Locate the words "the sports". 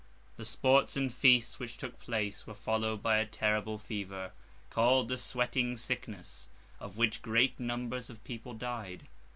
0.35-0.97